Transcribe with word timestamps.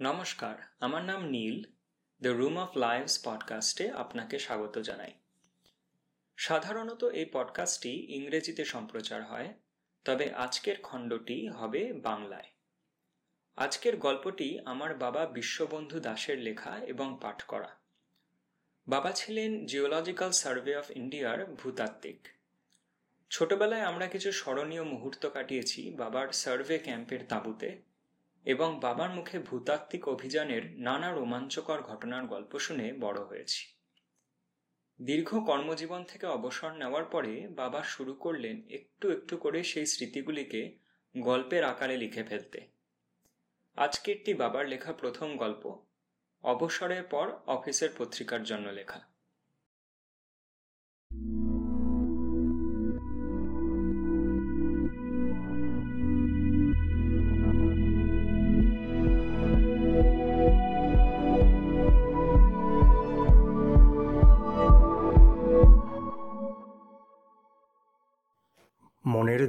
নমস্কার, 0.00 0.54
আমার 0.80 1.04
নাম 1.04 1.24
Neel 1.28 1.62
the 2.22 2.28
room 2.28 2.58
of 2.58 2.76
lives 2.76 3.20
পডকাস্টে 3.24 3.90
আপনাকে 3.90 4.38
স্বাগত 4.38 4.78
জানাই। 4.78 5.12
সাধারণত 6.36 7.04
এই 7.04 7.26
পডকাস্টটি 7.32 8.06
ইংরেজিতে 8.14 8.64
সম্প্রচার 8.64 9.24
হয়, 9.24 9.54
তবে 10.04 10.32
আজকের 10.32 10.76
খণ্ডটি 10.82 11.48
হবে 11.48 11.92
বাংলায়। 11.92 12.44
আজকের 13.56 13.96
গল্পটি 13.96 14.58
আমার 14.64 14.94
বাবা 14.94 15.26
বিশ্ববন্ধু 15.26 16.00
দাসের 16.00 16.38
লেখা 16.38 16.78
এবং 16.78 17.18
পাঠ 17.22 17.42
করা। 17.42 17.76
বাবা 18.88 19.12
ছিলেন 19.12 19.66
জিওলজিক্যাল 19.66 20.30
সার্ভে 20.30 20.76
অফ 20.76 20.90
ইন্ডিয়ার 20.90 21.46
ভূতাত্ত্বিক। 21.46 22.28
ছোটবেলায় 23.30 23.82
আমরা 23.82 24.06
কিছু 24.06 24.32
স্মরণীয় 24.32 24.82
মুহূর্ত 24.82 25.28
কাটিয়েছি 25.28 25.90
বাবার 25.90 26.28
সার্ভে 26.32 26.78
ক্যাম্পের 26.78 27.26
তাঁবুতে। 27.28 27.88
এবং 28.44 28.80
বাবার 28.80 29.10
মুখে 29.10 29.38
ভূতাত্ত্বিক 29.38 30.08
অভিযানের 30.08 30.80
নানা 30.80 31.12
রোমাঞ্চকর 31.12 31.80
ঘটনার 31.80 32.26
গল্প 32.26 32.58
শুনে 32.58 32.92
বড় 32.92 33.20
হয়েছি। 33.20 33.66
দীর্ঘ 35.02 35.38
কর্মজীবন 35.38 36.04
থেকে 36.04 36.26
অবসর 36.26 36.72
নেওয়ার 36.72 37.04
পরে 37.04 37.48
বাবা 37.48 37.82
শুরু 37.82 38.14
করলেন 38.14 38.62
একটু 38.68 39.10
একটু 39.10 39.36
করে 39.36 39.62
সেই 39.62 39.86
স্মৃতিগুলিকে 39.86 40.78
গল্পের 41.18 41.64
আকারে 41.64 41.96
লিখে 41.96 42.22
ফেলতে। 42.22 42.66
আজকেরটি 43.76 44.34
বাবার 44.34 44.66
লেখা 44.66 44.92
প্রথম 44.92 45.36
গল্প। 45.36 45.86
অবসরের 46.42 47.02
পর 47.02 47.32
অফিসের 47.46 47.88
পত্রিকার 47.98 48.42
জন্য 48.42 48.68
লেখা। 48.68 49.07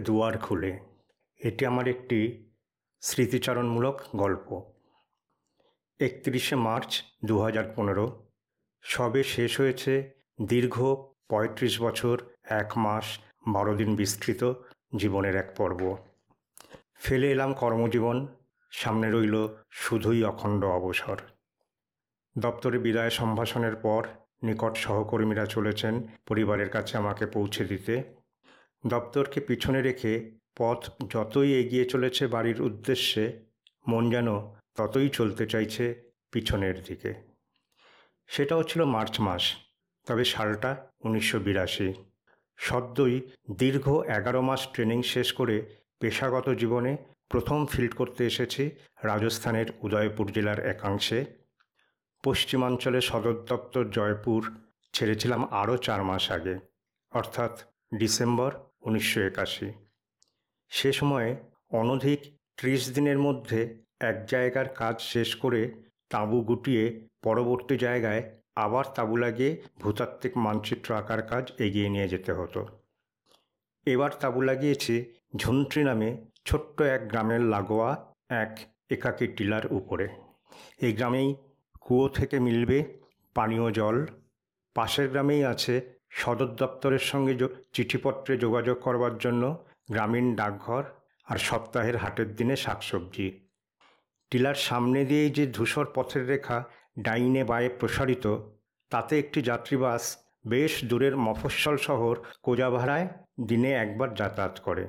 দুয়ার 0.03 0.37
খুলে। 0.37 0.79
এটি 1.39 1.65
আমার 1.65 1.87
একটি 1.87 2.49
স্মৃতিচারণমূলক 3.01 4.01
গল্প। 4.15 4.71
একত্রিশে 5.99 6.55
মার্চ 6.55 7.01
দু 7.25 7.39
হাজার 7.39 7.73
পনেরো। 7.75 8.27
সবে 8.81 9.23
শেষ 9.23 9.59
হয়েছে 9.59 10.11
দীর্ঘ 10.45 10.95
পঁয়ত্রিশ 11.29 11.81
বছর, 11.81 12.21
এক 12.43 12.77
মাস, 12.77 13.19
বারো 13.47 13.75
দিন 13.75 13.95
বিস্তৃত 13.95 14.53
জীবনের 14.97 15.35
এক 15.35 15.53
পর্ব। 15.57 15.97
ফেলে 16.99 17.31
এলাম 17.31 17.53
কর্মজীবন, 17.53 18.27
সামনে 18.71 19.11
রইল 19.11 19.47
শুধুই 19.71 20.23
অখণ্ড 20.23 20.65
অবসর। 20.65 21.17
দপ্তরে 22.37 22.79
বিদায় 22.79 23.09
সম্ভাষণের 23.09 23.75
পর 23.75 24.07
নিকট 24.43 24.77
সহকর্মীরা 24.77 25.45
চলেছেন 25.45 26.07
পরিবারের 26.27 26.69
কাছে 26.69 26.97
আমাকে 26.97 27.25
পৌঁছে 27.25 27.63
দিতে। 27.63 28.18
দপ্তরকে 28.83 29.39
পিছনে 29.39 29.79
রেখে 29.81 30.13
পথ 30.57 30.79
যতই 31.09 31.51
এগিয়ে 31.61 31.85
চলেছে 31.85 32.23
বাড়ির 32.27 32.59
উদ্দেশ্যে, 32.61 33.23
মন 33.87 34.03
যেন 34.09 34.29
ততই 34.77 35.09
চলতে 35.09 35.43
চাইছে 35.47 35.85
পিছনের 36.31 36.77
দিকে। 36.83 37.11
সেটাও 38.29 38.63
ছিল 38.63 38.81
মার্চ 38.95 39.15
মাস, 39.19 39.43
তবে 40.07 40.23
সালটা 40.33 40.71
উনিশশো 41.05 41.37
বিরাশি। 41.39 41.89
সদ্যই 42.57 43.15
দীর্ঘ 43.57 43.85
এগারো 44.17 44.41
মাস 44.41 44.61
ট্রেনিং 44.73 44.99
শেষ 45.13 45.27
করে 45.33 45.55
পেশাগত 45.99 46.47
জীবনে 46.61 46.91
প্রথম 47.29 47.59
ফিল্ড 47.65 47.93
করতে 47.95 48.21
এসেছি 48.25 48.63
রাজস্থানের 49.03 49.67
উদয়পুর 49.81 50.27
জেলার 50.31 50.59
একাংশে। 50.73 51.19
পশ্চিমাঞ্চলে 52.23 52.99
সদর 53.01 53.35
দপ্তর 53.49 53.83
জয়পুর 53.89 54.41
ছেড়েছিলাম 54.93 55.41
আরও 55.61 55.75
চার 55.77 56.01
মাস 56.03 56.23
আগে, 56.37 56.55
অর্থাৎ 57.11 57.53
ডিসেম্বর 57.99 58.51
উনিশশো 58.81 59.21
একাশি। 59.21 59.71
সে 60.69 60.93
সময়ে 60.93 61.35
অনধিক 61.69 62.19
ত্রিশ 62.57 62.93
দিনের 62.93 63.19
মধ্যে 63.19 63.83
এক 63.99 64.25
জায়গার 64.25 64.69
কাজ 64.69 65.01
শেষ 65.01 65.35
করে 65.35 65.83
তাঁবু 66.09 66.41
গুটিয়ে 66.41 67.07
পরবর্তী 67.23 67.77
জায়গায় 67.77 68.23
আবার 68.55 68.85
তাঁবু 68.95 69.15
লাগিয়ে 69.15 69.61
ভূতাত্ত্বিক 69.79 70.37
মানচিত্র 70.37 70.95
আঁকার 70.95 71.21
কাজ 71.21 71.51
এগিয়ে 71.57 71.89
নিয়ে 71.89 72.07
যেতে 72.07 72.31
হতো। 72.31 72.67
এবার 73.85 74.11
তাঁবু 74.11 74.41
লাগিয়েছি 74.41 75.13
ঝুন্ট্রি 75.35 75.83
নামে 75.83 76.25
ছোট্ট 76.45 76.81
এক 76.81 77.07
গ্রামের 77.07 77.41
লাগোয়া 77.41 78.13
এক 78.29 78.59
একাকী 78.89 79.27
টিলার 79.27 79.65
উপরে। 79.73 80.09
এই 80.81 80.93
গ্রামেই 80.93 81.35
কুয়ো 81.81 82.07
থেকে 82.09 82.39
মিলবে 82.39 82.97
পানীয় 83.35 83.71
জল। 83.71 84.05
পাশের 84.75 85.09
গ্রামেই 85.09 85.43
আছে 85.43 85.98
সদর 86.09 86.47
দপ্তরের 86.47 87.03
সঙ্গে 87.11 87.33
চিঠিপত্রে 87.73 88.37
যোগাযোগ 88.37 88.77
করবার 88.79 89.17
জন্য 89.17 89.65
গ্রামীণ 89.91 90.35
ডাকঘর 90.35 90.83
আর 91.25 91.37
সপ্তাহের 91.37 91.97
হাটের 91.97 92.35
দিনে 92.35 92.55
শাকসবজি। 92.55 93.27
টিলার 94.31 94.55
সামনে 94.55 95.05
দিয়েই 95.05 95.29
যে 95.29 95.47
ধূসর 95.47 95.85
পথের 95.95 96.27
রেখা 96.27 96.63
ডাইনে 96.99 97.43
বায়ে 97.43 97.69
প্রসারিত, 97.69 98.37
তাতে 98.89 99.19
একটি 99.19 99.41
যাত্রীবাস 99.41 100.17
বেশ 100.47 100.85
দূরের 100.85 101.17
মফস্বল 101.17 101.77
শহর 101.77 102.15
কোজাভাড়ায় 102.43 103.07
দিনে 103.47 103.71
একবার 103.73 104.13
যাতায়াত 104.13 104.59
করে। 104.59 104.87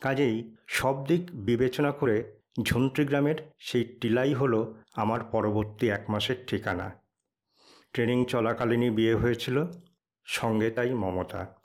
কাজেই 0.00 0.56
সব 0.66 1.06
দিক 1.06 1.22
বিবেচনা 1.32 1.90
করে 1.92 2.16
ঝুন্ট্রি 2.62 3.04
গ্রামের 3.04 3.36
সেই 3.58 3.84
টিলাই 4.00 4.34
হলো 4.34 4.74
আমার 4.96 5.20
পরবর্তী 5.24 5.88
এক 5.90 6.10
মাসের 6.10 6.36
ঠিকানা। 6.46 6.86
ট্রেনিং 7.92 8.24
চলাকালীনই 8.24 8.90
বিয়ে 8.90 9.14
হয়েছিল। 9.14 9.66
সঙ্গে 10.24 10.70
তাই 10.70 10.94
মমতা। 10.94 11.56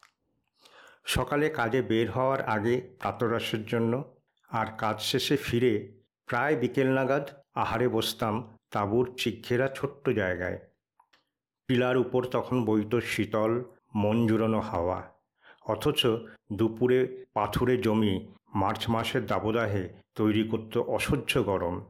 সকালে 1.06 1.50
কাজে 1.50 1.82
বের 1.82 2.12
হওয়ার 2.12 2.42
আগে 2.42 2.82
প্রাতরাসের 3.00 3.66
জন্য 3.66 4.16
আর 4.50 4.66
কাজ 4.78 5.02
শেষে 5.02 5.38
ফিরে 5.38 6.02
প্রায় 6.26 6.56
বিকেল 6.56 6.88
নাগাদ 6.88 7.30
আহারে 7.56 7.88
বসতাম 7.88 8.58
তাঁবুর 8.72 9.16
চিক্ষেরা 9.18 9.68
ছোট্ট 9.68 10.10
জায়গায়। 10.10 10.60
পিলার 11.68 11.98
উপর 11.98 12.26
তখন 12.26 12.66
বইত 12.66 13.00
শীতল, 13.00 13.64
মন 13.96 14.28
জুড়ানো 14.28 14.60
হাওয়া। 14.60 15.12
অথচ 15.62 16.06
দুপুরে 16.54 17.26
পাথুরে 17.34 17.78
জমি 17.78 18.28
মার্চ 18.54 18.90
মাসের 18.90 19.26
দাবদাহে 19.26 19.90
তৈরি 20.16 20.44
করত 20.48 20.78
অসহ্য 20.78 21.44
গরম। 21.44 21.86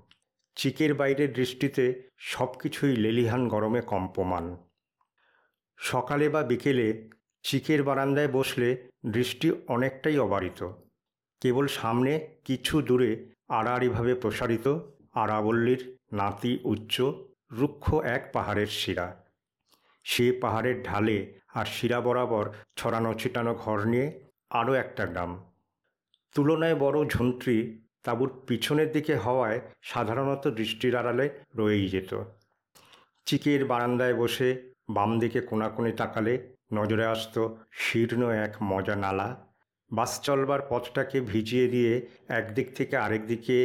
চিকের 0.56 0.94
বাইরের 0.94 1.34
দৃষ্টিতে 1.34 2.10
সব 2.18 2.48
কিছুই 2.60 2.96
লেলিহান 2.96 3.48
গরমে 3.48 3.82
কম্পমান। 3.82 4.58
সকালে 5.78 6.30
বা 6.30 6.44
বিকেলে 6.44 7.10
চিকের 7.44 7.84
বারান্দায় 7.84 8.28
বসলে 8.28 8.90
দৃষ্টি 9.06 9.52
অনেকটাই 9.68 10.20
অবারিত। 10.20 10.72
কেবল 11.42 11.68
সামনে 11.68 12.28
কিছু 12.46 12.82
দূরে 12.82 13.34
আড়াআড়িভাবে 13.48 14.14
প্রসারিত 14.14 14.80
আরাবল্লীর 15.14 15.98
নাতি 16.14 16.60
উচ্চ 16.64 17.02
রুক্ষ 17.52 17.94
এক 17.94 18.30
পাহাড়ের 18.34 18.68
শিরা। 18.68 19.24
সে 20.04 20.32
পাহাড়ের 20.32 20.84
ঢালে 20.84 21.40
আর 21.54 21.66
শিরা 21.66 22.02
বরাবর 22.02 22.50
ছড়ানো 22.76 23.14
ছিটানো 23.14 23.56
ঘর 23.56 23.88
নিয়ে 23.88 24.20
আরও 24.50 24.74
একটা 24.74 25.06
গ্রাম। 25.06 25.52
তুলনায় 26.36 26.76
বড় 26.76 27.10
ঝুন্ট্রি 27.10 27.80
তাঁবুর 28.04 28.44
পিছনের 28.48 28.92
দিকে 28.92 29.16
হওয়ায় 29.16 29.62
সাধারণত 29.82 30.48
দৃষ্টির 30.48 30.96
আড়ালে 30.96 31.30
রয়েই 31.56 31.88
যেত। 31.88 32.24
চিকের 33.26 33.66
বারান্দায় 33.66 34.14
বসে 34.14 34.67
বাম 34.90 35.12
দিকে 35.20 35.40
কোনাকুনি 35.42 35.92
তাকালে 35.92 36.34
নজরে 36.74 37.06
আসত 37.06 37.36
শীর্ণ 37.72 38.22
এক 38.46 38.54
মজা 38.62 38.96
নালা। 38.96 39.30
বাস 39.92 40.12
চলবার 40.22 40.62
পথটাকে 40.70 41.22
ভিজিয়ে 41.22 41.68
দিয়ে 41.68 41.94
একদিক 42.30 42.68
থেকে 42.76 42.96
আরেক 42.98 43.24
দিকে 43.28 43.58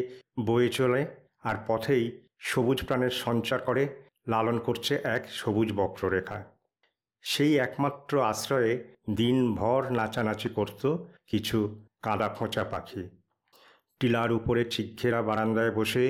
বয়ে 0.47 0.69
চলে 0.69 1.07
আর 1.43 1.57
পথেই 1.67 2.05
সবুজ 2.41 2.79
প্রাণের 2.87 3.15
সঞ্চার 3.25 3.61
করে 3.61 3.83
লালন 4.29 4.59
করছে 4.59 4.95
এক 5.17 5.23
সবুজ 5.31 5.69
বক্ররেখা। 5.73 6.39
সেই 7.25 7.53
একমাত্র 7.57 8.13
আশ্রয়ে 8.23 8.73
দিনভর 9.17 9.83
নাচানাচি 9.93 10.49
করত 10.49 10.83
কিছু 11.27 11.59
কাদা 12.03 12.29
খোঁচা 12.29 12.65
পাখি। 12.65 13.03
টিলার 14.01 14.31
উপরে 14.33 14.63
চিক্ষেরা 14.65 15.21
বারান্দায় 15.23 15.71
বসে 15.71 16.05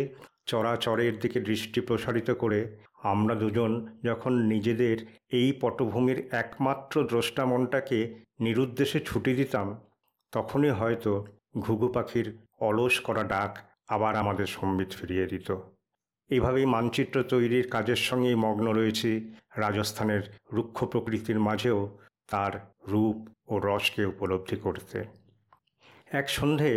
চরাচরের 0.47 1.15
দিকে 1.19 1.39
দৃষ্টি 1.41 1.81
প্রসারিত 1.81 2.31
করে 2.43 2.61
আমরা 3.03 3.35
দুজন 3.35 3.99
যখন 4.03 4.33
নিজেদের 4.43 4.97
এই 5.31 5.53
পটভূমির 5.61 6.29
একমাত্র 6.33 6.95
দ্রষ্টা 7.05 7.45
মনটাকে 7.47 7.99
নিরুদ্দেশে 8.41 9.01
ছুটি 9.01 9.35
দিতাম, 9.35 9.67
তখনই 10.33 10.71
হয়তো 10.71 11.27
ঘুঘু 11.59 11.89
পাখির 11.89 12.27
অলস 12.61 13.01
করা 13.01 13.25
ডাক 13.25 13.59
আবার 13.89 14.17
আমাদের 14.17 14.47
সম্বিত 14.47 14.91
ফিরিয়ে 14.91 15.27
দিত। 15.27 15.57
এভাবেই 16.31 16.67
মানচিত্র 16.67 17.23
তৈরির 17.23 17.67
কাজের 17.71 17.97
সঙ্গেই 17.97 18.35
মগ্ন 18.35 18.73
রয়েছে 18.73 19.11
রাজস্থানের 19.57 20.23
রুক্ষ 20.53 20.85
প্রকৃতির 20.85 21.41
মাঝেও 21.41 21.99
তার 22.31 22.53
রূপ 22.89 23.29
ও 23.49 23.59
রসকে 23.59 24.05
উপলব্ধি 24.05 24.57
করতে। 24.57 25.05
এক 26.11 26.29
সন্ধে 26.29 26.71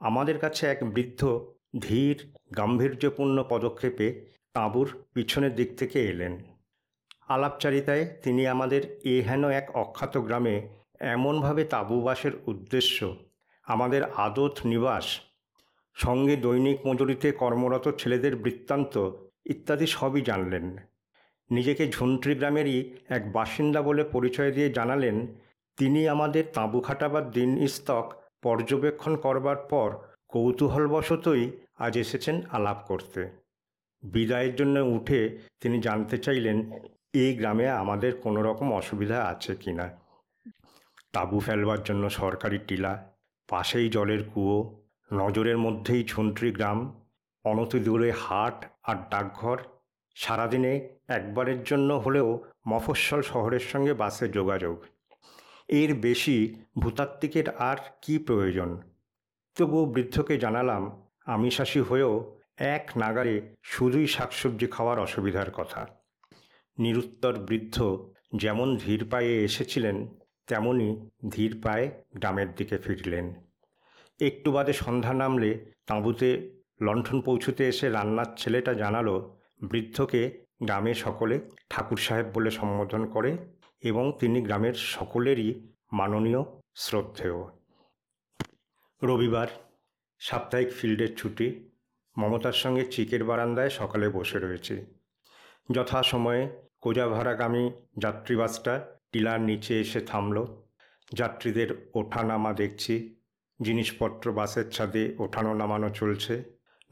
আমাদের 0.00 0.38
কাছে 0.38 0.66
এক 0.66 0.80
বৃদ্ধ 0.94 1.48
ধীর, 1.80 2.16
গাম্ভীর্যপূর্ণ 2.56 3.44
পদক্ষেপে 3.48 4.30
তাঁবুর 4.54 5.04
পিছনের 5.14 5.54
দিক 5.54 5.78
থেকে 5.78 6.04
এলেন। 6.04 6.38
আলাপচারিতায় 7.28 8.06
তিনি 8.22 8.46
আমাদের 8.46 9.00
এ 9.04 9.22
হেন 9.22 9.44
এক 9.44 9.76
অখ্যাত 9.76 10.18
গ্রামে 10.18 10.68
এমনভাবে 11.00 11.64
তাঁবুবাসের 11.64 12.32
উদ্দেশ্য, 12.46 13.16
আমাদের 13.64 14.04
আদত 14.04 14.60
নিবাস, 14.64 15.20
সঙ্গে 15.94 16.36
দৈনিক 16.36 16.86
মজুরিতে 16.86 17.32
কর্মরত 17.32 17.88
ছেলেদের 17.98 18.36
বৃত্তান্ত 18.36 19.10
ইত্যাদি 19.46 19.86
সবই 19.86 20.20
জানলেন। 20.20 20.76
নিজেকে 21.50 21.88
ঝুন্ট্রি 21.88 22.34
গ্রামেরই 22.34 22.94
এক 23.08 23.32
বাসিন্দা 23.32 23.82
বলে 23.82 24.04
পরিচয় 24.04 24.52
দিয়ে 24.52 24.72
জানালেন, 24.72 25.26
তিনি 25.76 26.08
আমাদের 26.08 26.44
তাঁবু 26.54 26.80
খাটাবার 26.80 27.30
দিন 27.30 27.58
ইস্তক 27.58 28.14
পর্যবেক্ষণ 28.42 29.16
করবার 29.16 29.56
পর 29.56 29.96
কৌতূহলবশতই 30.28 31.50
আজ 31.78 31.98
এসেছেন 31.98 32.42
আলাপ 32.50 32.84
করতে। 32.88 33.39
বিদায়ের 34.02 34.54
জন্য 34.56 34.80
উঠে 34.80 35.38
তিনি 35.60 35.80
জানতে 35.80 36.18
চাইলেন 36.18 36.72
এই 37.14 37.34
গ্রামে 37.34 37.68
আমাদের 37.68 38.16
কোনো 38.16 38.42
রকম 38.42 38.72
অসুবিধা 38.72 39.24
আছে 39.24 39.56
কি 39.56 39.72
না? 39.72 39.90
তাঁবু 41.12 41.40
ফেলবার 41.40 41.82
জন্য 41.82 42.10
সরকারি 42.10 42.58
টিলা, 42.58 43.12
পাশেই 43.48 43.88
জলের 43.88 44.24
কুয়ো, 44.24 44.80
নজরের 45.12 45.58
মধ্যেই 45.58 46.04
ঝুন্ট্রি 46.04 46.52
গ্রাম, 46.52 47.02
অনতি 47.44 47.80
দূরে 47.80 48.10
হাট 48.10 48.64
আর 48.82 48.96
ডাকঘর, 49.10 49.58
সারাদিনে 50.14 50.88
একবারের 51.08 51.62
জন্য 51.62 51.94
হলেও 51.94 52.44
মফস্বল 52.68 53.22
শহরের 53.22 53.60
সঙ্গে 53.60 53.94
বাসে 53.94 54.28
যোগাযোগ। 54.28 54.84
এর 55.68 55.94
বেশি 55.94 56.64
ভূতাত্ত্বিকের 56.78 57.56
আর 57.56 57.76
কি 58.02 58.18
প্রয়োজন? 58.18 58.82
তবুও 59.58 59.86
বৃদ্ধকে 59.86 60.38
জানালাম 60.38 61.02
আমিষাসী 61.26 61.80
হয়েও 61.80 62.39
এক 62.60 62.90
নাগারে 62.96 63.54
শুধুই 63.62 64.06
শাকসবজি 64.06 64.66
খাওয়ার 64.66 64.98
অসুবিধার 64.98 65.50
কথা। 65.50 65.86
নিরুত্তর 66.78 67.38
বৃদ্ধ 67.38 68.06
যেমন 68.36 68.76
ধীর 68.76 69.08
পায়ে 69.10 69.44
এসেছিলেন 69.44 70.08
তেমনই 70.46 71.10
ধীর 71.30 71.60
পায়ে 71.62 72.02
গ্রামের 72.16 72.54
দিকে 72.54 72.78
ফিরলেন। 72.78 73.34
একটু 74.20 74.52
বাদে 74.52 74.72
সন্ধ্যা 74.72 75.14
নামলে 75.14 75.72
তাঁবুতে 75.86 76.60
লণ্ঠন 76.82 77.20
পৌঁছতে 77.20 77.68
এসে 77.68 77.88
রান্নার 77.88 78.26
ছেলেটা 78.36 78.74
জানালো, 78.74 79.38
বৃদ্ধকে 79.70 80.46
গ্রামে 80.62 80.94
সকলে 80.94 81.50
ঠাকুর 81.70 81.98
সাহেব 81.98 82.26
বলে 82.34 82.50
সম্বোধন 82.50 83.06
করে 83.06 83.38
এবং 83.80 84.12
তিনি 84.20 84.42
গ্রামের 84.42 84.74
সকলেরই 84.74 85.68
মাননীয় 85.92 86.44
শ্রদ্ধেয়। 86.74 87.44
রবিবার 89.02 89.48
সাপ্তাহিক 90.18 90.70
ফিল্ডের 90.72 91.16
ছুটি 91.16 91.69
মমতার 92.20 92.52
সঙ্গে 92.52 92.84
চিকের 92.84 93.24
বারান্দায় 93.24 93.68
সকালে 93.68 94.08
বসে 94.08 94.38
রয়েছে। 94.38 94.74
যথাসময়ে 95.70 96.42
কোজাভাড়াগামী 96.80 97.70
যাত্রীবাসটা 97.98 98.74
টিলার 99.12 99.40
নিচে 99.40 99.80
এসে 99.80 100.00
থামল। 100.00 100.36
যাত্রীদের 101.12 101.90
ওঠা 101.94 102.22
নামা 102.22 102.52
দেখছি। 102.52 102.94
জিনিসপত্র 103.62 104.32
বাসের 104.32 104.70
ছাদে 104.70 105.14
ওঠানো 105.18 105.54
নামানো 105.54 105.88
চলছে। 105.90 106.34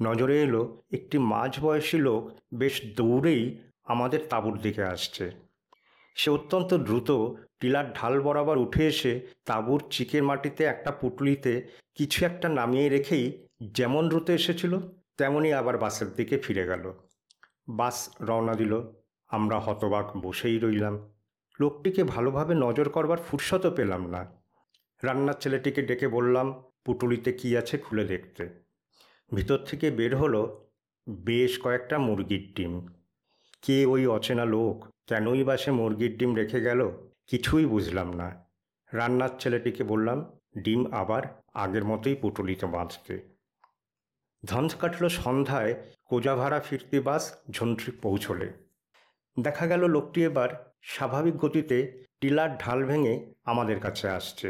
নজরে 0.03 0.43
এলো, 0.43 0.83
একটি 0.93 1.19
মাঝবয়সী 1.19 1.99
লোক 1.99 2.23
বেশ 2.55 2.75
দৌড়েই 2.97 3.43
আমাদের 3.85 4.21
তাঁবুর 4.31 4.57
দিকে 4.59 4.85
আসছে। 4.85 5.25
সে 6.17 6.29
অত্যন্ত 6.31 6.75
দ্রুত 6.75 7.11
টিলার 7.61 7.87
ঢাল 7.93 8.21
বরাবর 8.21 8.57
উঠে 8.59 8.87
এসে 8.87 9.13
তাঁবুর 9.45 9.83
চিকের 9.91 10.23
মাটিতে 10.23 10.65
একটা 10.65 10.91
পুটলিতে 10.91 11.53
কিছু 11.95 12.19
একটা 12.27 12.49
নামিয়ে 12.49 12.89
রেখেই 12.89 13.27
যেমন 13.63 14.09
দ্রুত 14.09 14.31
এসেছিল 14.31 14.79
তেমনই 15.19 15.53
আবার 15.53 15.79
বাসের 15.79 16.13
দিকে 16.13 16.39
ফিরে 16.39 16.67
গেল। 16.67 16.93
বাস 17.69 18.11
রওনা 18.21 18.55
দিল। 18.55 18.81
আমরা 19.29 19.61
হতবাক 19.61 20.17
বসেই 20.17 20.59
রইলাম। 20.59 21.13
লোকটিকে 21.61 22.05
ভালোভাবে 22.05 22.55
নজর 22.55 22.89
করবার 22.89 23.19
ফুরসতও 23.19 23.71
পেলাম 23.71 24.07
না। 24.07 24.33
রান্নার 25.03 25.35
ছেলেটিকে 25.35 25.83
ডেকে 25.83 26.09
বললাম, 26.09 26.63
পুটুলিতে 26.85 27.33
কি 27.33 27.57
আছে 27.57 27.79
খুলে 27.79 28.05
দেখতে? 28.05 28.65
ভিতর 29.35 29.59
থেকে 29.59 29.91
বের 29.91 30.17
হলো 30.17 30.71
বেশ 31.09 31.61
কয়েকটা 31.63 31.99
মুরগির 31.99 32.53
ডিম। 32.57 32.87
কে 33.63 33.87
ওই 33.87 34.07
অচেনা 34.07 34.45
লোক? 34.45 34.85
কেনই 35.07 35.45
বা 35.45 35.57
সে 35.57 35.71
মুরগির 35.71 36.19
ডিম 36.19 36.35
রেখে 36.35 36.61
গেল? 36.61 36.91
কিছুই 37.27 37.67
বুঝলাম 37.67 38.13
না। 38.13 38.45
রান্নার 38.93 39.29
ছেলেটিকে 39.39 39.85
বললাম, 39.85 40.39
ডিম 40.59 40.93
আবার 40.93 41.23
আগের 41.55 41.85
মতোই 41.85 42.15
পুটুলিতে 42.15 42.67
বাঁধতে। 42.67 43.38
ধঞ্চ 44.45 44.75
কাটল 44.75 45.09
সন্ধ্যায় 45.09 45.75
কোজাভাড়া 46.05 46.61
ফিরতি 46.61 46.99
বাস 47.01 47.33
ঝন্ট্রি 47.51 47.93
পৌঁছলে। 48.03 48.53
দেখা 49.39 49.67
গেল 49.67 49.87
লোকটি 49.87 50.25
এবার 50.25 50.49
স্বাভাবিক 50.83 51.37
গতিতে 51.37 52.05
টিলার 52.21 52.59
ঢাল 52.59 52.85
ভেঙে 52.85 53.35
আমাদের 53.45 53.81
কাছে 53.81 54.09
আসছে। 54.09 54.49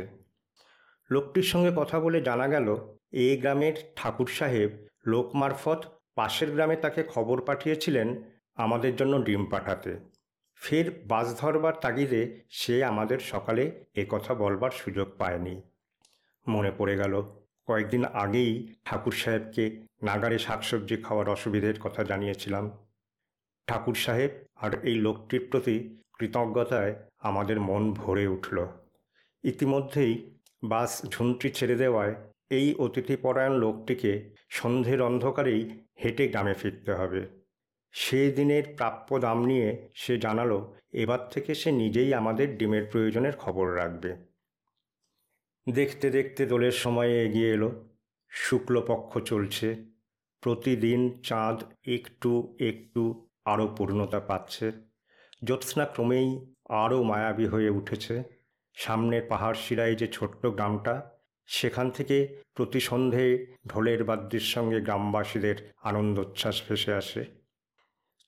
লোকটির 1.11 1.43
সঙ্গে 1.43 1.73
কথা 1.76 2.00
বলে 2.00 2.20
জানা 2.20 2.49
গেল 2.49 2.76
এই 3.12 3.37
গ্রামের 3.37 3.75
ঠাকুর 3.96 4.26
সাহেব 4.26 4.87
লোক 5.06 5.37
মারফত 5.37 5.81
পাশের 6.14 6.50
গ্রামে 6.52 6.76
তাকে 6.76 7.02
খবর 7.02 7.41
পাঠিয়েছিলেন 7.41 8.23
আমাদের 8.56 8.96
জন্য 8.96 9.23
ডিম 9.23 9.46
পাঠাতে। 9.46 9.93
ফের 10.55 10.87
বাস 11.06 11.41
ধরবার 11.41 11.75
তাগিদে 11.81 12.43
সে 12.50 12.84
আমাদের 12.84 13.19
সকালে 13.19 13.64
কথা 14.11 14.34
বলবার 14.34 14.70
সুযোগ 14.70 15.08
পায়নি। 15.19 15.62
মনে 16.49 16.70
পড়ে 16.79 16.96
গেল 16.96 17.14
কয়েকদিন 17.69 18.05
আগেই 18.05 18.53
ঠাকুর 18.85 19.12
সাহেবকে 19.12 19.65
নাগারে 20.03 20.38
শাকসবজি 20.38 20.97
খাওয়ার 20.97 21.29
অসুবিধের 21.29 21.76
কথা 21.81 22.05
জানিয়েছিলাম। 22.05 22.65
ঠাকুর 23.69 23.94
সাহেব 23.94 24.31
আর 24.56 24.73
এই 24.85 24.94
লোকটির 24.94 25.43
প্রতি 25.50 25.76
কৃতজ্ঞতায় 26.19 26.94
আমাদের 27.19 27.61
মন 27.61 27.82
ভরে 27.94 28.26
উঠল। 28.26 28.67
ইতিমধ্যেই 29.44 30.12
বাস 30.65 30.91
ঝুন্ট্রি 31.09 31.50
ছেড়ে 31.50 31.76
দেওয়ায় 31.76 32.15
এই 32.50 32.75
অতিথিপরায়ণ 32.75 33.55
লোকটিকে 33.59 34.12
সন্ধ্যের 34.50 35.00
অন্ধকারেই 35.03 35.61
হেঁটে 36.05 36.29
গ্রামে 36.29 36.55
ফিরতে 36.55 36.93
হবে। 36.93 37.20
সেই 37.94 38.31
দিনের 38.31 38.65
প্রাপ্য 38.76 39.19
দাম 39.19 39.38
নিয়ে 39.47 39.69
সে 39.94 40.15
জানালো, 40.19 40.59
এবার 40.93 41.20
থেকে 41.31 41.55
সে 41.55 41.70
নিজেই 41.73 42.15
আমাদের 42.15 42.49
ডিমের 42.59 42.85
প্রয়োজনের 42.85 43.35
খবর 43.37 43.76
রাখবে। 43.76 44.11
দেখতে 45.73 46.11
দেখতে 46.11 46.47
দোলের 46.47 46.73
সময়ে 46.73 47.25
এগিয়ে 47.25 47.50
এলো। 47.53 47.85
শুক্লপক্ষ 48.31 49.19
চলছে। 49.19 49.85
প্রতিদিন 50.41 51.20
চাঁদ 51.23 51.62
একটু 51.87 52.56
একটু 52.61 53.31
আরও 53.44 53.75
পূর্ণতা 53.76 54.20
পাচ্ছে। 54.20 54.72
জ্যোৎস্না 55.44 55.84
ক্রমেই 55.84 56.56
আরও 56.69 57.03
মায়াবী 57.03 57.46
হয়ে 57.46 57.70
উঠেছে। 57.70 58.22
সামনের 58.75 59.22
পাহাড় 59.29 59.55
শিরায় 59.55 59.94
যে 59.94 60.06
ছোট্ট 60.06 60.46
গ্রামটা, 60.46 61.10
সেখান 61.46 61.91
থেকে 61.91 62.43
প্রতি 62.55 62.81
সন্ধে 62.81 63.46
ঢোলের 63.69 64.05
বাদ্যের 64.05 64.41
সঙ্গে 64.41 64.81
গ্রামবাসীদের 64.81 65.72
আনন্দোচ্ছ্বাস 65.82 66.63
ভেসে 66.69 66.93
আসে। 66.93 67.25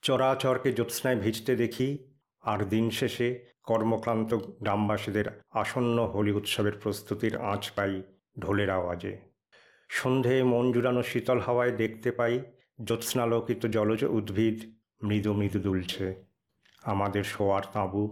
চরাচরকে 0.02 0.72
জ্যোৎস্নায় 0.72 1.16
ভিজতে 1.16 1.56
দেখি 1.56 1.98
আর 2.44 2.58
দিন 2.64 2.90
শেষে 2.90 3.44
কর্মক্লান্ত 3.62 4.34
গ্রামবাসীদের 4.34 5.26
আসন্ন 5.50 6.06
হোলি 6.06 6.32
উৎসবের 6.32 6.72
প্রস্তুতির 6.72 7.36
আঁচ 7.36 7.70
পাই 7.70 8.02
ঢোলের 8.38 8.70
আওয়াজে। 8.70 9.18
সন্ধে 9.88 10.42
মন 10.42 10.72
জুড়ানো 10.72 11.02
শীতল 11.02 11.38
হাওয়ায় 11.40 11.76
দেখতে 11.76 12.10
পাই 12.10 12.40
জ্যোৎস্নালোকিত 12.84 13.66
জলজ 13.66 14.04
উদ্ভিদ 14.04 14.58
মৃদু 15.02 15.34
মৃদু 15.34 15.58
দুলছে। 15.58 16.24
আমাদের 16.82 17.24
শোয়ার 17.24 17.62
তাঁবু, 17.72 18.02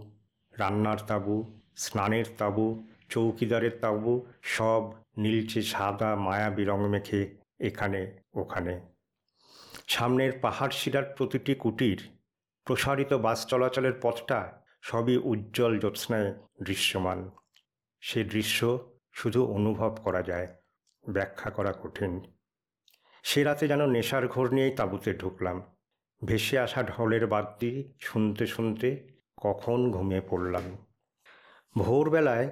রান্নার 0.57 0.97
তাঁবু, 1.07 1.35
স্নানের 1.75 2.25
তাঁবু, 2.37 2.83
চৌকিদারের 3.09 3.71
তাঁবু 3.81 4.25
সব 4.41 4.93
নীলচে 5.17 5.61
সাদা 5.61 6.15
মায়াবী 6.15 6.63
রং 6.63 6.89
মেখে 6.89 7.35
এখানে 7.59 8.01
ওখানে। 8.33 8.79
সামনের 9.87 10.31
পাহাড় 10.39 10.71
শিরার 10.71 11.03
প্রতিটি 11.03 11.55
কুটির 11.55 12.18
প্রসারিত 12.69 13.13
বাস 13.13 13.45
চলাচলের 13.47 13.93
পথটা 14.01 14.61
সবই 14.81 15.17
উজ্জ্বল 15.17 15.79
জ্যোৎস্নায় 15.79 16.33
দৃশ্যমান। 16.63 17.29
সে 18.01 18.23
দৃশ্য 18.23 18.89
শুধু 19.13 19.45
অনুভব 19.45 19.97
করা 20.03 20.21
যায়, 20.21 20.47
ব্যাখ্যা 21.09 21.49
করা 21.49 21.73
কঠিন। 21.83 22.19
সে 23.23 23.43
রাতে 23.43 23.67
যেন 23.67 23.85
নেশার 23.85 24.27
ঘোর 24.27 24.53
নিয়েই 24.53 24.71
তাঁবুতে 24.71 25.13
ঢুকলাম। 25.13 25.75
ভেসে 26.25 26.59
আসা 26.59 26.83
ঢলের 26.83 27.27
বাদ্যি 27.27 27.93
শুনতে 27.99 28.47
শুনতে 28.47 29.07
কখন 29.37 29.91
ঘুমিয়ে 29.91 30.21
পড়লাম। 30.29 30.85
ভোরবেলায় 31.77 32.47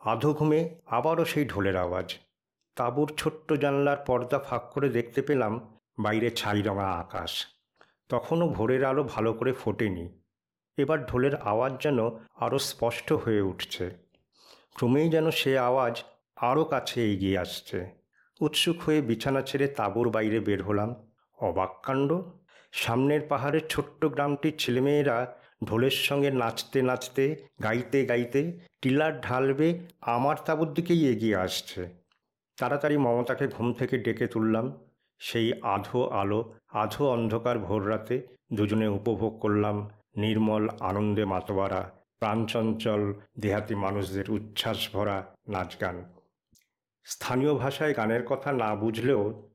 আধো 0.00 0.34
ঘুমে 0.34 0.80
আবারও 0.86 1.24
সেই 1.24 1.44
ঢোলের 1.44 1.76
আওয়াজ। 1.76 2.14
তাঁবুর 2.76 3.12
ছোট্ট 3.16 3.52
জানলার 3.52 3.96
পর্দা 4.06 4.38
ফাঁক 4.38 4.62
করে 4.72 4.88
দেখতে 4.88 5.22
পেলাম 5.22 5.80
বাইরে 5.98 6.30
ছাই 6.30 6.62
রঙা 6.62 6.88
আকাশ। 6.90 7.53
তখনও 8.08 8.48
ভোরের 8.48 8.84
আলো 8.84 9.02
ভালো 9.02 9.32
করে 9.32 9.52
ফোটেনি। 9.52 10.22
এবার 10.76 11.06
ঢোলের 11.06 11.34
আওয়াজ 11.36 11.82
যেন 11.82 11.98
আরও 12.34 12.58
স্পষ্ট 12.58 13.12
হয়ে 13.12 13.40
উঠছে। 13.40 13.90
ক্রমেই 14.74 15.08
যেন 15.10 15.30
সে 15.30 15.58
আওয়াজ 15.58 16.02
আরও 16.36 16.64
কাছে 16.64 17.12
এগিয়ে 17.12 17.38
আসছে। 17.38 17.90
উৎসুক 18.40 18.80
হয়ে 18.80 19.00
বিছানা 19.00 19.42
ছেড়ে 19.42 19.66
তাঁবুর 19.68 20.10
বাইরে 20.10 20.40
বের 20.40 20.62
হলাম। 20.62 20.94
অবাক 21.38 21.70
কাণ্ড। 21.82 22.22
সামনের 22.72 23.20
পাহাড়ের 23.28 23.68
ছোট্ট 23.68 24.04
গ্রামটির 24.04 24.54
ছেলেমেয়েরা 24.58 25.36
ঢোলের 25.64 25.90
সঙ্গে 25.90 26.30
নাচতে 26.30 26.82
নাচতে, 26.82 27.46
গাইতে 27.62 28.06
গাইতে 28.06 28.60
টিলার 28.82 29.20
ঢালবে 29.20 29.88
আমার 30.00 30.36
তাঁবুর 30.46 30.74
দিকেই 30.74 31.12
এগিয়ে 31.12 31.36
আসছে। 31.36 31.88
তাড়াতাড়ি 32.56 32.96
মমতাকে 32.96 33.48
ঘুম 33.48 33.72
থেকে 33.72 33.98
ডেকে 33.98 34.26
তুললাম। 34.26 34.78
সেই 35.18 35.52
আধো 35.62 36.04
আলো, 36.04 36.54
আধো 36.72 37.08
অন্ধকার 37.10 37.58
ভোর 37.58 37.90
রাতে 37.90 38.26
দুজনে 38.52 38.88
উপভোগ 38.88 39.40
করলাম 39.40 39.90
নির্মল 40.16 40.68
আনন্দে 40.80 41.24
মাতোয়ারা, 41.24 41.90
প্রাণচঞ্চল, 42.18 43.14
দেহাতি 43.38 43.74
মানুষদের 43.74 44.30
উচ্ছ্বাস 44.30 44.90
ভরা 44.92 45.34
নাচ 45.48 45.80
গান। 45.80 45.96
স্থানীয় 47.04 47.54
ভাষায় 47.54 47.94
গানের 47.94 48.22
কথা 48.26 48.52
না 48.52 48.74
বুঝলেও 48.74 49.52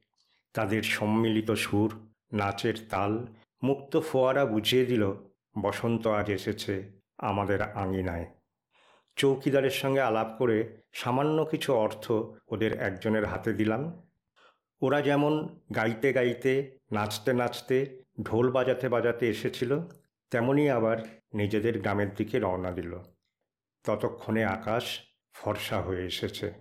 তাদের 0.53 0.83
সম্মিলিত 0.83 1.51
সুর, 1.51 1.89
নাচের 2.33 2.73
তাল, 2.89 3.27
মুক্ত 3.63 3.99
ফোয়ারা 3.99 4.45
বুঝিয়ে 4.45 4.85
দিল, 4.85 5.13
বসন্ত 5.61 6.07
আজ 6.07 6.29
এসেছে 6.29 7.01
আমাদের 7.17 7.61
আঙিনায়। 7.61 8.25
চৌকিদারের 9.15 9.69
সঙ্গে 9.69 10.01
আলাপ 10.01 10.35
করে 10.37 10.57
সামান্য 10.93 11.45
কিছু 11.45 11.73
অর্থ 11.73 12.11
ওদের 12.47 12.79
একজনের 12.79 13.25
হাতে 13.25 13.53
দিলাম। 13.53 14.08
ওরা 14.81 15.01
যেমন 15.01 15.59
গাইতে 15.75 16.13
গাইতে, 16.13 16.77
নাচতে 16.91 17.33
নাচতে, 17.33 18.03
ঢোল 18.21 18.51
বাজাতে 18.51 18.89
বাজাতে 18.89 19.29
এসেছিল, 19.29 19.79
তেমনি 20.29 20.69
আবার 20.69 20.97
নিজেদের 21.33 21.79
গ্রামের 21.79 22.13
দিকে 22.13 22.39
রওনা 22.39 22.71
দিল। 22.71 22.99
ততক্ষণে 23.83 24.45
আকাশ 24.45 24.99
ফর্সা 25.33 25.81
হয়ে 25.81 26.05
এসেছে। 26.05 26.53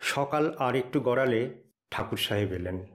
সকাল 0.00 0.54
আর 0.58 0.76
একটু 0.76 1.00
গড়ালে 1.00 1.62
ঠাকুর 1.90 2.18
সাহেব 2.18 2.52
এলেন। 2.52 2.86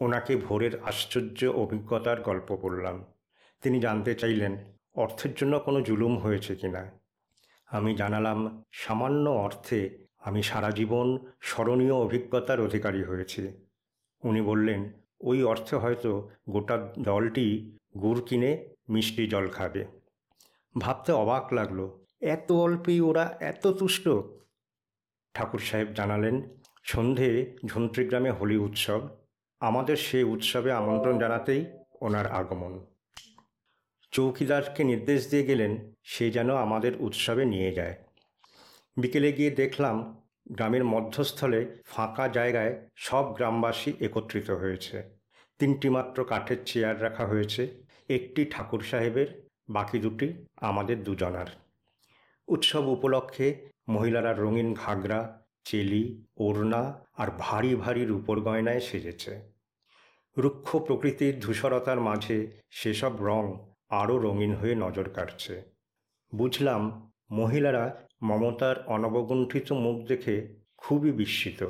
ওনাকে 0.00 0.36
ভোরের 0.36 0.82
আশ্চর্য 0.84 1.46
অভিজ্ঞতার 1.46 2.22
গল্প 2.22 2.56
বললাম। 2.56 3.04
তিনি 3.60 3.80
জানতে 3.80 4.14
চাইলেন, 4.14 4.56
অর্থের 4.94 5.34
জন্য 5.34 5.58
কোনো 5.58 5.80
জুলুম 5.80 6.18
হয়েছে 6.18 6.56
কিনা? 6.56 6.90
আমি 7.66 7.94
জানালাম, 7.94 8.64
সামান্য 8.72 9.30
অর্থে 9.30 10.09
আমি 10.20 10.42
সারা 10.42 10.70
জীবন 10.70 11.26
স্মরণীয় 11.40 11.94
অভিজ্ঞতার 11.94 12.60
অধিকারী 12.60 13.04
হয়েছি। 13.04 13.48
উনি 14.24 14.40
বললেন, 14.40 14.92
ওই 15.20 15.42
অর্থে 15.42 15.76
হয়তো 15.76 16.30
গোটা 16.50 16.92
দলটি 16.98 17.76
গুড় 18.00 18.20
কিনে 18.26 18.68
মিষ্টি 18.88 19.26
জল 19.26 19.48
খাবে। 19.48 19.84
ভাবতে 20.78 21.12
অবাক 21.12 21.52
লাগল, 21.52 21.98
এত 22.20 22.52
অল্পেই 22.52 23.00
ওরা 23.00 23.36
এত 23.40 23.66
তুষ্ট? 23.66 24.08
ঠাকুর 25.34 25.60
সাহেব 25.60 25.88
জানালেন, 25.88 26.58
সন্ধে 26.82 27.56
ঝন্ত্রীগ্রামে 27.66 28.30
হোলি 28.30 28.56
উৎসব। 28.56 29.00
আমাদের 29.60 29.96
সেই 29.96 30.22
উৎসবে 30.22 30.72
আমন্ত্রণ 30.72 31.18
জানাতেই 31.18 31.66
ওনার 32.00 32.26
আগমন। 32.26 32.86
চৌকিদারকে 34.10 34.84
নির্দেশ 34.84 35.30
দিয়ে 35.30 35.44
গেলেন, 35.44 35.92
সে 36.02 36.30
যেন 36.30 36.54
আমাদের 36.54 36.92
উৎসবে 37.00 37.44
নিয়ে 37.44 37.72
যায়। 37.72 37.96
বিকেলে 38.96 39.32
গিয়ে 39.32 39.50
দেখলাম 39.50 39.96
গ্রামের 40.52 40.84
মধ্যস্থলে 40.84 41.60
ফাঁকা 41.84 42.28
জায়গায় 42.28 42.88
সব 42.96 43.34
গ্রামবাসী 43.34 43.92
একত্রিত 44.00 44.50
হয়েছে। 44.50 44.96
তিনটি 45.58 45.88
মাত্র 45.88 46.24
কাঠের 46.24 46.56
চেয়ার 46.66 47.02
রাখা 47.02 47.26
হয়েছে। 47.26 47.62
একটি 48.08 48.44
ঠাকুর 48.50 48.80
সাহেবের, 48.80 49.26
বাকি 49.68 49.98
দুটি 49.98 50.44
আমাদের 50.56 51.04
দুজনার। 51.04 51.46
উৎসব 52.48 52.88
উপলক্ষে 52.88 53.68
মহিলারা 53.88 54.32
রঙিন 54.32 54.74
ঘাগরা, 54.74 55.46
চেলি, 55.64 56.24
ওড়না 56.36 57.04
আর 57.16 57.28
ভারী 57.38 57.74
ভারী 57.74 58.04
রূপর 58.04 58.40
গয়নায় 58.40 58.80
সেজেছে। 58.80 59.32
রুক্ষ 60.38 60.76
প্রকৃতির 60.76 61.40
ধূসরতার 61.40 62.00
মাঝে 62.00 62.38
সেসব 62.70 63.24
রং 63.24 63.44
আরও 63.88 64.18
রঙিন 64.18 64.54
হয়ে 64.54 64.74
নজর 64.74 65.08
কাটছে 65.08 65.62
বুঝলাম 66.34 67.12
মহিলারা 67.30 68.06
মমতার 68.22 68.86
অনবগুণ্ঠিত 68.86 69.72
মুখ 69.72 70.06
দেখে 70.06 70.48
খুবই 70.76 71.12
বিস্মিত। 71.12 71.66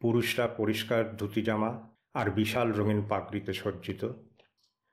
পুরুষরা 0.00 0.46
পরিষ্কার 0.46 1.16
ধুতি 1.16 1.42
জামা 1.42 1.90
আর 2.14 2.30
বিশাল 2.30 2.72
রঙিন 2.72 3.02
পাগড়িতে 3.08 3.52
সজ্জিত। 3.52 4.08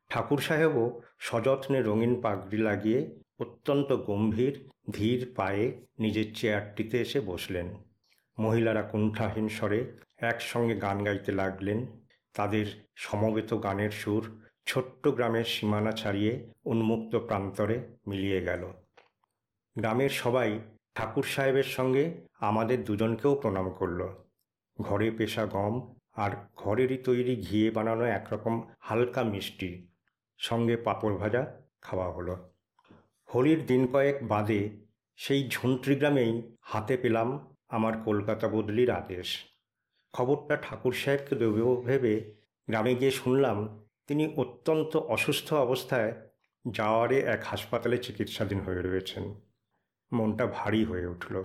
ঠাকুর 0.10 0.39
সাহেবও 0.39 1.01
সযত্নে 1.20 1.82
রঙিন 1.82 2.22
পাগড়ি 2.22 2.58
লাগিয়ে 2.58 3.20
অত্যন্ত 3.39 3.94
গম্ভীর, 3.94 4.70
ধীর 4.92 5.34
পায়ে 5.36 5.86
নিজের 6.00 6.36
চেয়ারটিতে 6.36 7.01
এসে 7.01 7.20
বসলেন। 7.20 7.68
মহিলারা 8.39 8.82
কুণ্ঠাহীন 8.82 9.48
স্বরে 9.48 9.98
একসঙ্গে 10.18 10.75
গান 10.75 11.04
গাইতে 11.04 11.32
লাগলেন। 11.32 12.01
তাদের 12.34 12.65
সমবেত 12.96 13.63
গানের 13.63 13.92
সুর 13.92 14.42
ছোট্ট 14.65 15.08
গ্রামের 15.08 15.44
সীমানা 15.44 15.92
ছাড়িয়ে 15.92 16.51
উন্মুক্ত 16.65 17.15
প্রান্তরে 17.15 17.98
মিলিয়ে 18.08 18.42
গেল। 18.42 18.85
গ্রামের 19.77 20.10
সবাই 20.10 20.60
ঠাকুর 20.96 21.24
সাহেবের 21.24 21.63
সঙ্গে 21.63 22.22
আমাদের 22.39 22.84
দুজনকেও 22.84 23.36
প্রণাম 23.36 23.70
করল। 23.70 24.08
ঘরে 24.82 25.12
পেশা 25.12 25.46
গম 25.46 25.94
আর 26.13 26.32
ঘরেরই 26.55 26.98
তৈরি 26.98 27.36
ঘিয়ে 27.36 27.72
বানানো 27.72 28.05
একরকম 28.05 28.70
হালকা 28.79 29.24
মিষ্টি। 29.24 29.88
সঙ্গে 30.38 30.77
পাঁপড় 30.77 31.15
ভাজা 31.15 31.62
খাওয়া 31.82 32.12
হলো। 32.12 32.50
হোলির 33.34 33.65
দিন 33.65 33.88
কয়েক 33.88 34.27
বাদে 34.27 34.70
সেই 35.15 35.50
ঝুন্ত্রি 35.50 35.96
গ্রামেই 35.96 36.55
হাতে 36.62 36.98
পেলাম 36.98 37.55
আমার 37.70 37.98
কলকাতা 37.98 38.48
বদলির 38.48 38.91
আদেশ। 38.91 39.46
খবরটা 40.13 40.55
ঠাকুর 40.55 40.94
সাহেবকে 40.94 41.36
দেব 41.36 41.82
ভেবে 41.86 42.34
গ্রামে 42.67 42.96
গিয়ে 42.96 43.12
শুনলাম 43.12 43.86
তিনি 44.08 44.34
অত্যন্ত 44.36 44.98
অসুস্থ 44.98 45.53
অবস্থায় 45.53 46.13
যাওয়ারে 46.67 47.20
এক 47.20 47.41
হাসপাতালে 47.46 47.98
চিকিৎসাধীন 47.98 48.60
হয়ে 48.60 48.82
রয়েছেন। 48.82 49.45
মনটা 50.13 50.45
ভারী 50.45 50.85
হয়ে 50.85 51.05
উঠল। 51.05 51.43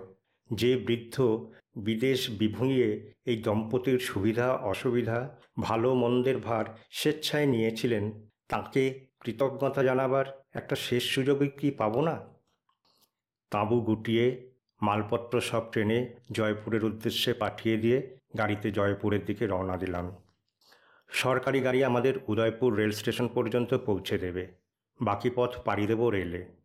যে 0.52 0.76
বৃদ্ধ 0.76 1.46
বিদেশ 1.76 2.30
বিভুঁইয়ে 2.30 3.12
এই 3.24 3.42
দম্পতির 3.42 3.98
সুবিধা, 3.98 4.54
অসুবিধা, 4.54 5.38
ভালো 5.60 5.94
মন্দের 5.94 6.38
ভার 6.38 6.64
স্বেচ্ছায় 6.90 7.46
নিয়েছিলেন, 7.46 8.28
তাকে 8.48 9.06
কৃতজ্ঞতা 9.20 9.82
জানাবার 9.82 10.24
একটা 10.52 10.76
শেষ 10.76 11.14
সুযোগই 11.14 11.48
কি 11.48 11.70
পাব 11.70 12.00
না? 12.00 12.20
তাঁবু 13.50 13.80
গুটিয়ে, 13.80 14.50
মালপত্র 14.82 15.40
সব 15.40 15.72
ট্রেনে 15.72 16.14
জয়পুরের 16.32 16.84
উদ্দেশ্যে 16.84 17.32
পাঠিয়ে 17.32 17.76
দিয়ে 17.76 18.16
গাড়িতে 18.38 18.70
জয়পুরের 18.70 19.24
দিকে 19.24 19.46
রওনা 19.46 19.76
দিলাম। 19.76 20.16
সরকারি 21.08 21.60
গাড়ি 21.60 21.84
আমাদের 21.84 22.14
উদয়পুর 22.26 22.74
রেল 22.74 22.90
স্টেশন 22.90 23.28
পর্যন্ত 23.28 23.74
পৌঁছে 23.74 24.18
দেবে। 24.18 24.46
বাকি 25.00 25.30
পথ 25.34 25.60
পাড়ি 25.64 25.86
দেব 25.86 26.08
রেলে। 26.08 26.59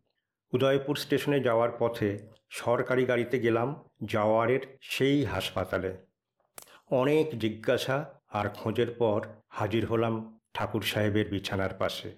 উদয়পুর 0.52 0.96
স্টেশনে 0.96 1.40
যাওয়ার 1.40 1.68
পথে 1.78 2.18
সরকারি 2.50 3.04
গাড়িতে 3.04 3.40
গেলাম 3.40 3.84
জাওয়ারের 4.04 4.78
সেই 4.80 5.24
হাসপাতালে। 5.24 5.96
অনেক 6.90 7.38
জিজ্ঞাসা 7.38 8.20
আর 8.28 8.48
খোঁজের 8.48 8.90
পর 8.90 9.26
হাজির 9.48 9.86
হলাম 9.86 10.38
ঠাকুর 10.54 10.82
সাহেবের 10.82 11.28
বিছানার 11.28 11.74
পাশে। 11.74 12.12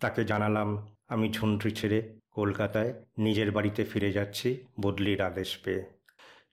তাকে 0.00 0.24
জানালাম, 0.24 0.94
আমি 1.08 1.32
ঝুন্ট্রি 1.32 1.70
ছেড়ে 1.70 2.18
কলকাতায় 2.30 2.94
নিজের 3.18 3.50
বাড়িতে 3.50 3.84
ফিরে 3.84 4.12
যাচ্ছি 4.12 4.64
বদলির 4.80 5.22
আদেশ 5.22 5.58
পেয়ে। 5.64 5.84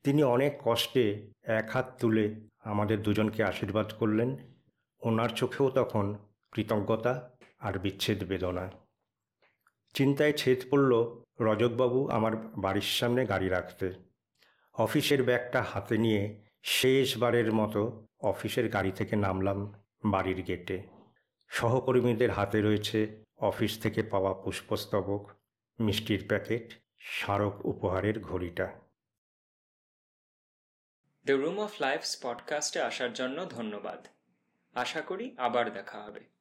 তিনি 0.04 0.24
অনেক 0.24 0.58
কষ্টে 0.64 1.32
এক 1.44 1.70
হাত 1.70 1.98
তুলে 2.00 2.36
আমাদের 2.64 3.02
দুজনকে 3.02 3.44
আশীর্বাদ 3.44 3.92
করলেন। 4.00 4.38
ওনার 5.02 5.30
চোখেও 5.30 5.70
তখন 5.70 6.16
কৃতজ্ঞতা 6.52 7.32
আর 7.60 7.80
বিচ্ছেদ 7.80 8.24
বেদনা। 8.24 8.85
চিন্তায় 9.96 10.34
ছেদ 10.34 10.62
পড়ল 10.72 11.24
রজতবাবু 11.40 12.10
আমার 12.10 12.38
বাড়ির 12.38 12.82
সামনে 12.82 13.26
গাড়ি 13.26 13.50
রাখতে। 13.50 13.94
অফিসের 14.74 15.24
ব্যাগটা 15.24 15.62
হাতে 15.62 15.98
নিয়ে 15.98 16.42
শেষবারের 16.64 17.54
মতো 17.54 18.08
অফিসের 18.20 18.70
গাড়ি 18.70 18.92
থেকে 18.92 19.16
নামলাম 19.16 19.74
বাড়ির 20.06 20.42
গেটে। 20.42 20.84
সহকর্মীদের 21.48 22.32
হাতে 22.32 22.62
রয়েছে 22.62 23.24
অফিস 23.38 23.80
থেকে 23.80 24.04
পাওয়া 24.04 24.34
পুষ্পস্তবক, 24.34 25.32
মিষ্টির 25.80 26.28
প্যাকেট, 26.28 26.74
স্মারক 27.00 27.66
উপহারের 27.66 28.20
ঘড়িটা। 28.20 28.72
দ্য 31.26 31.32
রুম 31.32 31.60
অফ 31.60 31.74
লাইফস 31.80 32.18
পডকাস্টে 32.22 32.82
আসার 32.82 33.14
জন্য 33.14 33.46
ধন্যবাদ। 33.46 34.08
আশা 34.74 35.02
করি 35.02 35.36
আবার 35.38 35.74
দেখা 35.74 36.04
হবে। 36.04 36.35